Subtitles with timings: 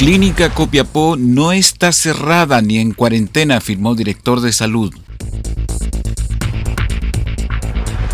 [0.00, 4.94] Clínica Copiapó no está cerrada ni en cuarentena, afirmó director de salud.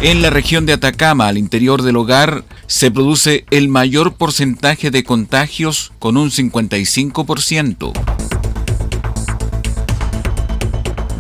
[0.00, 5.04] En la región de Atacama, al interior del hogar, se produce el mayor porcentaje de
[5.04, 7.92] contagios con un 55%.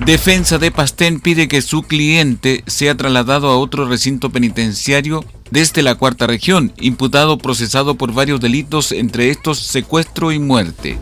[0.04, 5.94] Defensa de Pastén pide que su cliente sea trasladado a otro recinto penitenciario desde la
[5.94, 10.98] cuarta región, imputado procesado por varios delitos, entre estos secuestro y muerte.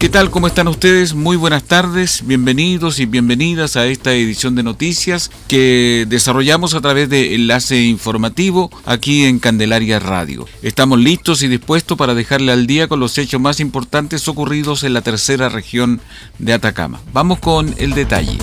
[0.00, 0.30] ¿Qué tal?
[0.30, 1.12] ¿Cómo están ustedes?
[1.12, 7.10] Muy buenas tardes, bienvenidos y bienvenidas a esta edición de noticias que desarrollamos a través
[7.10, 10.46] de enlace informativo aquí en Candelaria Radio.
[10.62, 14.94] Estamos listos y dispuestos para dejarle al día con los hechos más importantes ocurridos en
[14.94, 16.00] la tercera región
[16.38, 17.02] de Atacama.
[17.12, 18.38] Vamos con el detalle.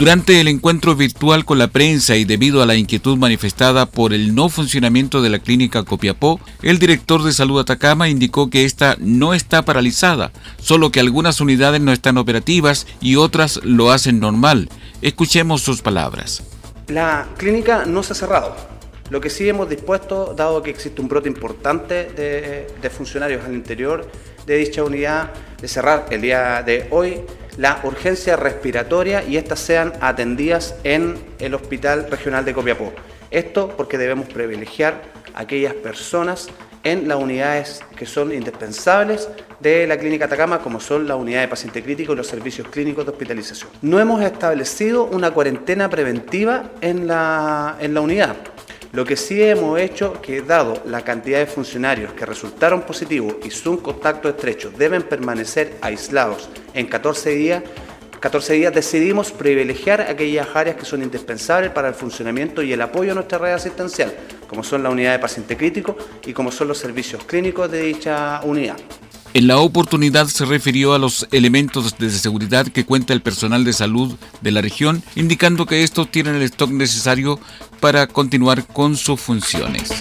[0.00, 4.34] Durante el encuentro virtual con la prensa y debido a la inquietud manifestada por el
[4.34, 9.34] no funcionamiento de la clínica Copiapó, el director de salud Atacama indicó que esta no
[9.34, 14.70] está paralizada, solo que algunas unidades no están operativas y otras lo hacen normal.
[15.02, 16.44] Escuchemos sus palabras.
[16.88, 18.56] La clínica no se ha cerrado.
[19.10, 23.52] Lo que sí hemos dispuesto, dado que existe un brote importante de, de funcionarios al
[23.52, 24.10] interior
[24.46, 27.20] de dicha unidad, de cerrar el día de hoy
[27.60, 32.90] la urgencia respiratoria y estas sean atendidas en el Hospital Regional de Copiapó.
[33.30, 35.02] Esto porque debemos privilegiar
[35.34, 36.48] a aquellas personas
[36.84, 39.28] en las unidades que son indispensables
[39.60, 43.04] de la Clínica Atacama, como son la unidad de paciente crítico y los servicios clínicos
[43.04, 43.68] de hospitalización.
[43.82, 48.36] No hemos establecido una cuarentena preventiva en la, en la unidad.
[48.92, 53.50] Lo que sí hemos hecho que dado la cantidad de funcionarios que resultaron positivos y
[53.50, 57.62] su contacto estrecho deben permanecer aislados en 14 días,
[58.18, 63.12] 14 días decidimos privilegiar aquellas áreas que son indispensables para el funcionamiento y el apoyo
[63.12, 64.12] a nuestra red asistencial,
[64.48, 65.96] como son la unidad de paciente crítico
[66.26, 68.76] y como son los servicios clínicos de dicha unidad.
[69.32, 73.72] En la oportunidad se refirió a los elementos de seguridad que cuenta el personal de
[73.72, 77.38] salud de la región, indicando que estos tienen el stock necesario
[77.78, 79.92] para continuar con sus funciones.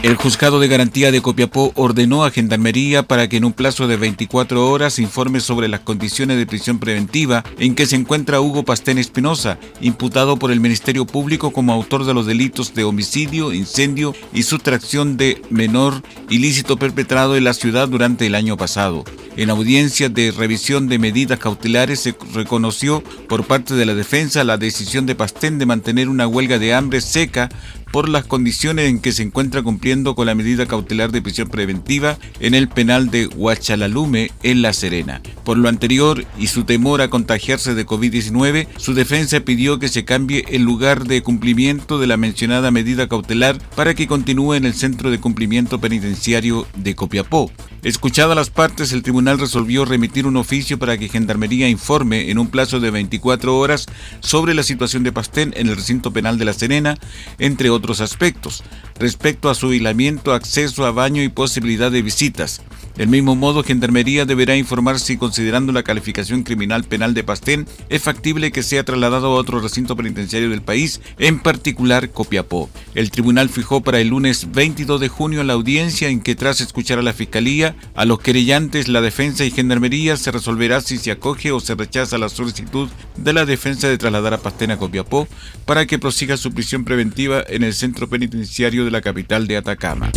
[0.00, 3.96] El juzgado de garantía de Copiapó ordenó a Gendarmería para que en un plazo de
[3.96, 8.98] 24 horas informe sobre las condiciones de prisión preventiva en que se encuentra Hugo Pastén
[8.98, 14.44] Espinosa, imputado por el Ministerio Público como autor de los delitos de homicidio, incendio y
[14.44, 16.00] sustracción de menor
[16.30, 19.04] ilícito perpetrado en la ciudad durante el año pasado.
[19.36, 24.58] En audiencia de revisión de medidas cautelares se reconoció por parte de la defensa la
[24.58, 27.48] decisión de Pastén de mantener una huelga de hambre seca
[27.92, 32.18] por las condiciones en que se encuentra cumpliendo con la medida cautelar de prisión preventiva
[32.40, 35.22] en el penal de Huachalalume en La Serena.
[35.44, 40.04] Por lo anterior y su temor a contagiarse de COVID-19, su defensa pidió que se
[40.04, 44.74] cambie el lugar de cumplimiento de la mencionada medida cautelar para que continúe en el
[44.74, 47.50] Centro de Cumplimiento Penitenciario de Copiapó.
[47.82, 52.48] Escuchadas las partes, el tribunal resolvió remitir un oficio para que Gendarmería informe en un
[52.48, 53.86] plazo de 24 horas
[54.20, 56.98] sobre la situación de Pastén en el recinto penal de La Serena,
[57.38, 58.62] entre otros aspectos,
[58.98, 62.62] respecto a su aislamiento, acceso a baño y posibilidad de visitas.
[62.98, 68.02] Del mismo modo, Gendarmería deberá informar si, considerando la calificación criminal penal de Pastén, es
[68.02, 72.68] factible que sea trasladado a otro recinto penitenciario del país, en particular Copiapó.
[72.96, 76.98] El tribunal fijó para el lunes 22 de junio la audiencia en que, tras escuchar
[76.98, 81.52] a la Fiscalía, a los querellantes, la defensa y Gendarmería, se resolverá si se acoge
[81.52, 85.28] o se rechaza la solicitud de la defensa de trasladar a Pastén a Copiapó
[85.66, 90.10] para que prosiga su prisión preventiva en el centro penitenciario de la capital de Atacama.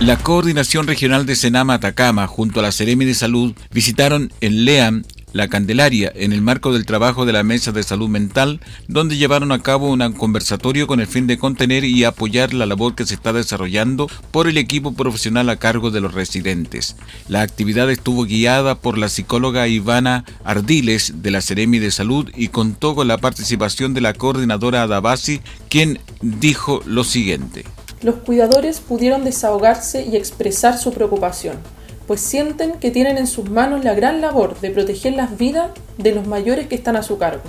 [0.00, 5.02] La Coordinación Regional de Senama Atacama junto a la Seremi de Salud visitaron en LEAM
[5.32, 9.50] La Candelaria, en el marco del trabajo de la Mesa de Salud Mental, donde llevaron
[9.50, 13.14] a cabo un conversatorio con el fin de contener y apoyar la labor que se
[13.14, 16.94] está desarrollando por el equipo profesional a cargo de los residentes.
[17.26, 22.48] La actividad estuvo guiada por la psicóloga Ivana Ardiles de la Seremi de Salud y
[22.48, 27.64] contó con la participación de la coordinadora Adabasi, quien dijo lo siguiente.
[28.02, 31.58] Los cuidadores pudieron desahogarse y expresar su preocupación
[32.08, 36.12] pues sienten que tienen en sus manos la gran labor de proteger las vidas de
[36.12, 37.42] los mayores que están a su cargo.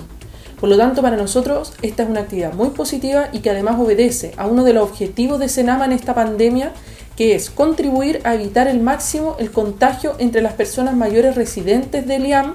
[0.60, 4.32] Por lo tanto, para nosotros esta es una actividad muy positiva y que además obedece
[4.36, 6.72] a uno de los objetivos de Senama en esta pandemia,
[7.16, 12.26] que es contribuir a evitar el máximo el contagio entre las personas mayores residentes del
[12.26, 12.52] IAM,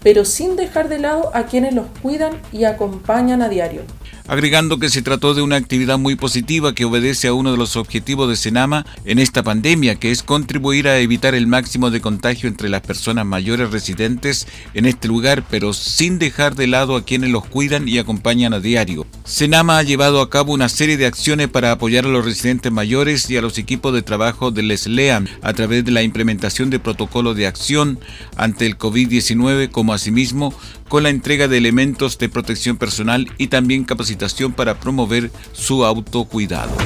[0.00, 3.82] pero sin dejar de lado a quienes los cuidan y acompañan a diario
[4.28, 7.76] agregando que se trató de una actividad muy positiva que obedece a uno de los
[7.76, 12.48] objetivos de Senama en esta pandemia, que es contribuir a evitar el máximo de contagio
[12.48, 17.30] entre las personas mayores residentes en este lugar, pero sin dejar de lado a quienes
[17.30, 19.06] los cuidan y acompañan a diario.
[19.24, 23.30] Senama ha llevado a cabo una serie de acciones para apoyar a los residentes mayores
[23.30, 27.34] y a los equipos de trabajo de LESLEAM a través de la implementación de protocolos
[27.34, 27.98] de acción
[28.36, 30.52] ante el COVID-19, como asimismo
[30.88, 34.17] con la entrega de elementos de protección personal y también capacitación
[34.56, 36.76] para promover su autocuidado.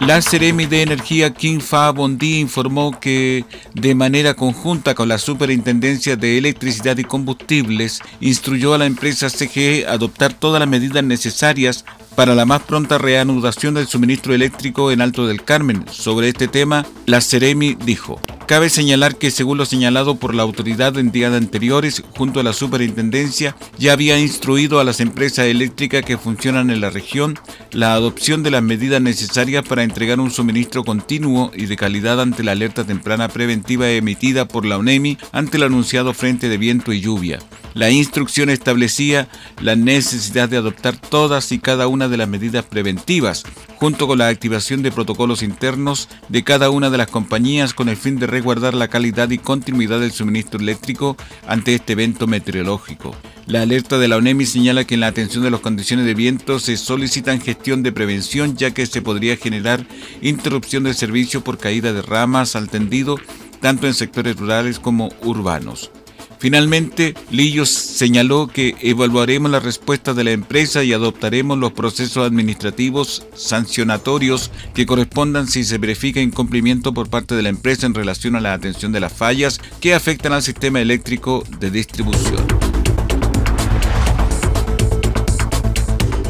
[0.00, 3.44] La Ceremi de Energía Kim Fa Bondi informó que,
[3.74, 9.86] de manera conjunta con la Superintendencia de Electricidad y Combustibles, instruyó a la empresa CGE
[9.86, 15.02] a adoptar todas las medidas necesarias para la más pronta reanudación del suministro eléctrico en
[15.02, 15.84] Alto del Carmen.
[15.90, 18.20] Sobre este tema, la Ceremi dijo.
[18.48, 22.54] Cabe señalar que, según lo señalado por la autoridad en días anteriores, junto a la
[22.54, 27.38] superintendencia, ya había instruido a las empresas eléctricas que funcionan en la región
[27.72, 32.42] la adopción de las medidas necesarias para entregar un suministro continuo y de calidad ante
[32.42, 37.02] la alerta temprana preventiva emitida por la ONEMI ante el anunciado frente de viento y
[37.02, 37.40] lluvia.
[37.74, 39.28] La instrucción establecía
[39.60, 43.44] la necesidad de adoptar todas y cada una de las medidas preventivas,
[43.76, 47.96] junto con la activación de protocolos internos de cada una de las compañías con el
[47.96, 53.16] fin de resguardar la calidad y continuidad del suministro eléctrico ante este evento meteorológico.
[53.46, 56.60] La alerta de la ONEMI señala que en la atención de las condiciones de viento
[56.60, 59.84] se solicitan gestión de prevención ya que se podría generar
[60.22, 63.16] interrupción del servicio por caída de ramas al tendido
[63.60, 65.90] tanto en sectores rurales como urbanos.
[66.38, 73.26] Finalmente, Lillos señaló que evaluaremos la respuesta de la empresa y adoptaremos los procesos administrativos
[73.34, 78.40] sancionatorios que correspondan si se verifica incumplimiento por parte de la empresa en relación a
[78.40, 82.46] la atención de las fallas que afectan al sistema eléctrico de distribución.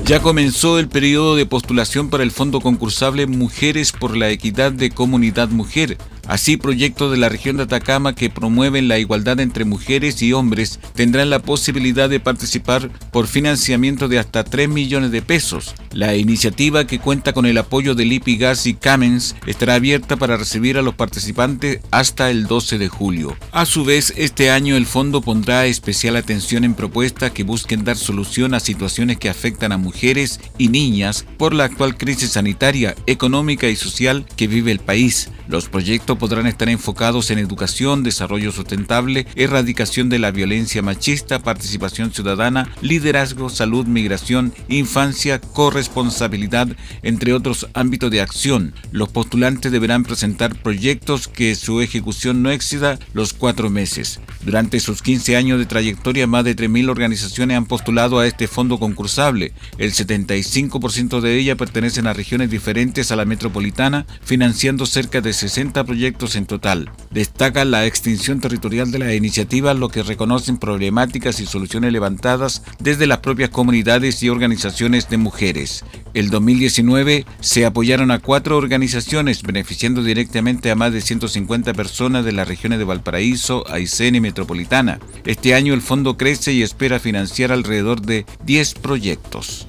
[0.07, 4.89] Ya comenzó el periodo de postulación para el Fondo Concursable Mujeres por la Equidad de
[4.89, 10.21] Comunidad Mujer, Así, proyectos de la región de Atacama que promueven la igualdad entre mujeres
[10.21, 15.75] y hombres tendrán la posibilidad de participar por financiamiento de hasta 3 millones de pesos.
[15.91, 20.37] La iniciativa, que cuenta con el apoyo de Lipi Gas y Camens, estará abierta para
[20.37, 23.35] recibir a los participantes hasta el 12 de julio.
[23.53, 27.97] A su vez, este año el fondo pondrá especial atención en propuestas que busquen dar
[27.97, 33.67] solución a situaciones que afectan a mujeres y niñas por la actual crisis sanitaria, económica
[33.69, 35.31] y social que vive el país.
[35.49, 42.13] Los proyectos podrán estar enfocados en educación, desarrollo sustentable, erradicación de la violencia machista, participación
[42.13, 46.69] ciudadana, liderazgo, salud, migración, infancia, corresponsabilidad,
[47.03, 48.75] entre otros ámbitos de acción.
[48.91, 54.21] Los postulantes deberán presentar proyectos que su ejecución no exceda los cuatro meses.
[54.45, 58.79] Durante sus 15 años de trayectoria, más de 3.000 organizaciones han postulado a este fondo
[58.79, 59.53] concursable.
[59.79, 65.85] El 75% de ellas pertenecen a regiones diferentes a la metropolitana, financiando cerca de 60
[65.85, 66.91] proyectos en total.
[67.11, 73.07] Destaca la extinción territorial de la iniciativa, lo que reconocen problemáticas y soluciones levantadas desde
[73.07, 75.85] las propias comunidades y organizaciones de mujeres.
[76.15, 82.33] El 2019 se apoyaron a cuatro organizaciones, beneficiando directamente a más de 150 personas de
[82.33, 84.99] las regiones de Valparaíso, Aysén y Metropolitana.
[85.25, 89.69] Este año el fondo crece y espera financiar alrededor de 10 proyectos.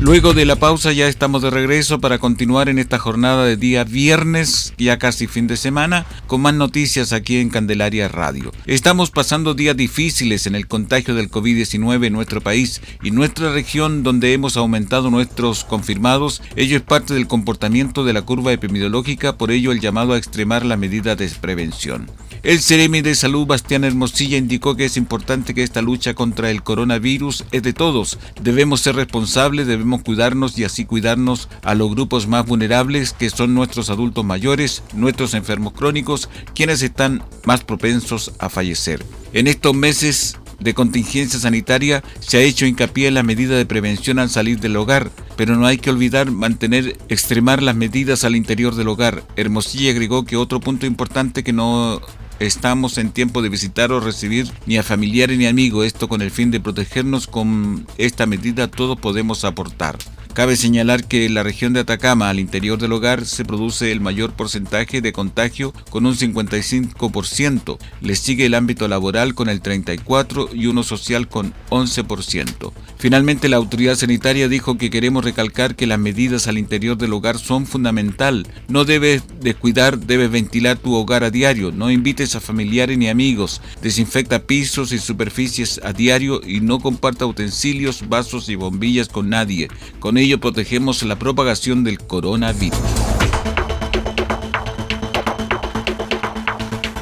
[0.00, 3.82] Luego de la pausa ya estamos de regreso para continuar en esta jornada de día
[3.82, 8.52] viernes, ya casi fin de semana, con más noticias aquí en Candelaria Radio.
[8.66, 14.04] Estamos pasando días difíciles en el contagio del COVID-19 en nuestro país y nuestra región
[14.04, 16.42] donde hemos aumentado nuestros confirmados.
[16.54, 20.64] Ello es parte del comportamiento de la curva epidemiológica, por ello el llamado a extremar
[20.64, 22.06] la medida de prevención.
[22.44, 26.62] El Ceremi de Salud Bastián Hermosilla indicó que es importante que esta lucha contra el
[26.62, 28.16] coronavirus es de todos.
[28.40, 33.54] Debemos ser responsables, debemos cuidarnos y así cuidarnos a los grupos más vulnerables que son
[33.54, 39.04] nuestros adultos mayores, nuestros enfermos crónicos, quienes están más propensos a fallecer.
[39.32, 44.18] En estos meses de contingencia sanitaria se ha hecho hincapié en la medida de prevención
[44.18, 48.74] al salir del hogar, pero no hay que olvidar mantener, extremar las medidas al interior
[48.74, 49.22] del hogar.
[49.36, 52.00] Hermosilla agregó que otro punto importante que no
[52.40, 56.30] estamos en tiempo de visitar o recibir ni a familiares ni amigos, esto con el
[56.30, 59.96] fin de protegernos con esta medida todos podemos aportar.
[60.38, 64.00] Cabe señalar que en la región de Atacama, al interior del hogar, se produce el
[64.00, 67.76] mayor porcentaje de contagio con un 55%.
[68.00, 72.72] Le sigue el ámbito laboral con el 34% y uno social con 11%.
[72.98, 77.38] Finalmente, la autoridad sanitaria dijo que queremos recalcar que las medidas al interior del hogar
[77.38, 78.46] son fundamental.
[78.68, 81.72] No debes descuidar, debes ventilar tu hogar a diario.
[81.72, 83.60] No invites a familiares ni amigos.
[83.82, 89.68] Desinfecta pisos y superficies a diario y no comparta utensilios, vasos y bombillas con nadie.
[89.98, 92.78] Con ello protegemos la propagación del coronavirus.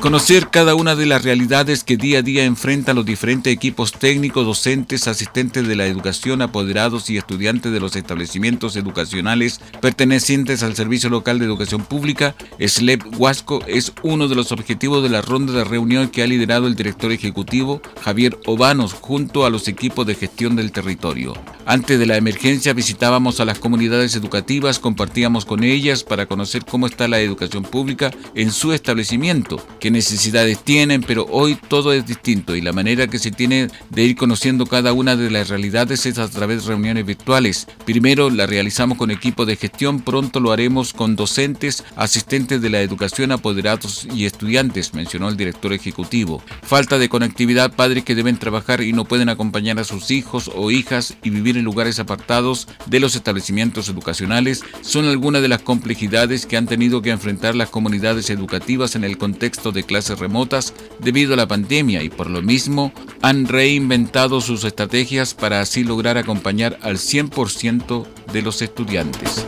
[0.00, 4.46] Conocer cada una de las realidades que día a día enfrentan los diferentes equipos técnicos,
[4.46, 11.08] docentes, asistentes de la educación, apoderados y estudiantes de los establecimientos educacionales pertenecientes al Servicio
[11.08, 15.64] Local de Educación Pública, SLEP Huasco, es uno de los objetivos de la ronda de
[15.64, 20.56] reunión que ha liderado el director ejecutivo Javier Obanos junto a los equipos de gestión
[20.56, 21.32] del territorio.
[21.64, 26.86] Antes de la emergencia visitábamos a las comunidades educativas, compartíamos con ellas para conocer cómo
[26.86, 32.56] está la educación pública en su establecimiento, qué necesidades tienen, pero hoy todo es distinto
[32.56, 36.18] y la manera que se tiene de ir conociendo cada una de las realidades es
[36.18, 37.68] a través de reuniones virtuales.
[37.84, 42.80] Primero la realizamos con equipo de gestión, pronto lo haremos con docentes, asistentes de la
[42.80, 46.42] educación, apoderados y estudiantes, mencionó el director ejecutivo.
[46.62, 50.72] Falta de conectividad, padres que deben trabajar y no pueden acompañar a sus hijos o
[50.72, 56.44] hijas y vivir en lugares apartados de los establecimientos educacionales son algunas de las complejidades
[56.44, 61.34] que han tenido que enfrentar las comunidades educativas en el contexto de clases remotas debido
[61.34, 62.92] a la pandemia y por lo mismo
[63.22, 69.46] han reinventado sus estrategias para así lograr acompañar al 100% de los estudiantes.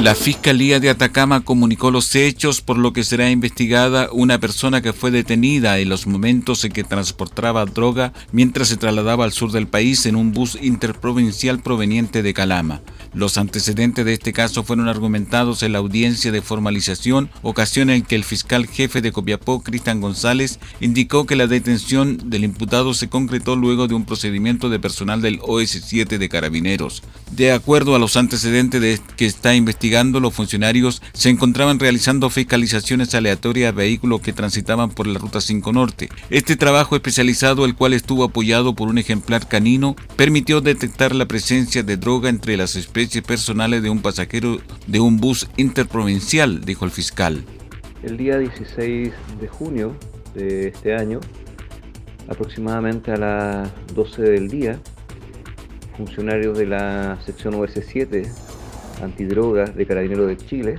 [0.00, 4.92] La Fiscalía de Atacama comunicó los hechos por lo que será investigada una persona que
[4.92, 9.66] fue detenida en los momentos en que transportaba droga mientras se trasladaba al sur del
[9.66, 12.80] país en un bus interprovincial proveniente de Calama.
[13.12, 18.14] Los antecedentes de este caso fueron argumentados en la audiencia de formalización, ocasión en que
[18.14, 23.56] el fiscal jefe de Copiapó, Cristian González, indicó que la detención del imputado se concretó
[23.56, 27.02] luego de un procedimiento de personal del OS7 de Carabineros.
[27.32, 33.14] De acuerdo a los antecedentes de que está investigando, los funcionarios se encontraban realizando fiscalizaciones
[33.14, 36.10] aleatorias a vehículos que transitaban por la Ruta 5 Norte.
[36.28, 41.82] Este trabajo especializado, el cual estuvo apoyado por un ejemplar canino, permitió detectar la presencia
[41.82, 46.90] de droga entre las especies personales de un pasajero de un bus interprovincial, dijo el
[46.90, 47.42] fiscal.
[48.02, 49.96] El día 16 de junio
[50.34, 51.20] de este año,
[52.28, 54.78] aproximadamente a las 12 del día,
[55.96, 58.30] funcionarios de la sección OS7
[59.02, 60.78] antidrogas de Carabineros de Chile,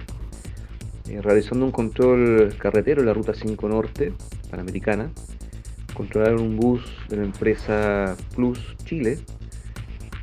[1.10, 4.14] eh, realizando un control carretero en la ruta 5 Norte,
[4.50, 5.12] Panamericana,
[5.94, 9.20] controlaron un bus de la empresa Plus Chile,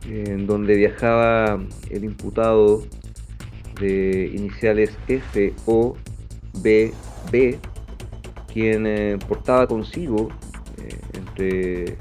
[0.08, 1.60] en donde viajaba
[1.90, 2.82] el imputado
[3.80, 5.96] de iniciales F, O,
[6.62, 6.92] B,
[7.30, 7.58] B,
[8.52, 10.28] quien eh, portaba consigo
[10.78, 11.98] eh, entre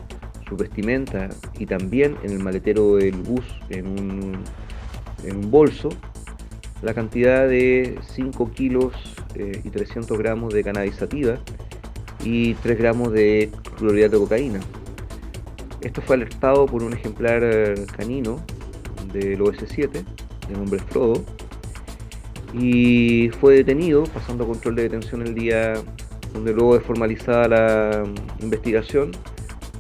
[0.48, 4.44] su vestimenta y también en el maletero del bus en un,
[5.24, 5.90] en bolso
[6.82, 8.94] la cantidad de 5 kilos
[9.36, 10.98] eh, y 300 gramos de cannabis
[12.24, 14.60] y 3 gramos de clorhidrato de cocaína.
[15.82, 17.42] Esto fue alertado por un ejemplar
[17.96, 18.44] canino
[19.14, 21.24] del OS7, de nombre Frodo,
[22.54, 25.74] y fue detenido, pasando control de detención el día
[26.34, 28.04] donde luego de formalizada la
[28.42, 29.12] investigación,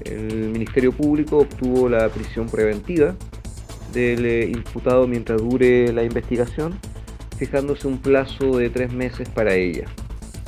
[0.04, 3.16] el Ministerio Público obtuvo la prisión preventiva
[3.96, 6.78] del eh, imputado mientras dure la investigación,
[7.38, 9.86] fijándose un plazo de tres meses para ella.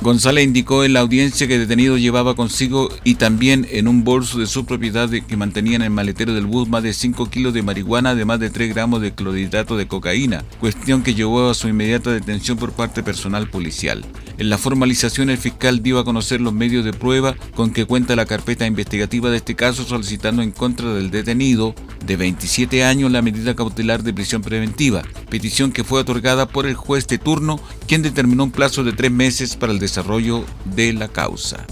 [0.00, 4.38] González indicó en la audiencia que el detenido llevaba consigo y también en un bolso
[4.38, 7.64] de su propiedad que mantenía en el maletero del bus más de 5 kilos de
[7.64, 12.12] marihuana, además de 3 gramos de clorhidrato de cocaína, cuestión que llevó a su inmediata
[12.12, 14.04] detención por parte personal policial.
[14.38, 18.14] En la formalización, el fiscal dio a conocer los medios de prueba con que cuenta
[18.14, 21.74] la carpeta investigativa de este caso, solicitando en contra del detenido
[22.06, 26.76] de 27 años la medida cautelar de prisión preventiva, petición que fue otorgada por el
[26.76, 31.08] juez de turno, quien determinó un plazo de tres meses para el desarrollo de la
[31.08, 31.64] causa.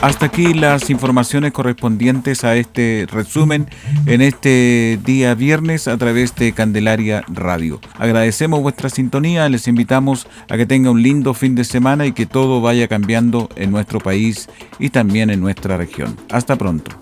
[0.00, 3.68] Hasta aquí las informaciones correspondientes a este resumen
[4.06, 7.80] en este día viernes a través de Candelaria Radio.
[7.98, 12.26] Agradecemos vuestra sintonía, les invitamos a que tenga un lindo fin de semana y que
[12.26, 14.48] todo vaya cambiando en nuestro país
[14.78, 16.16] y también en nuestra región.
[16.30, 16.92] Hasta pronto.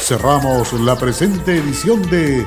[0.00, 2.46] Cerramos la presente edición de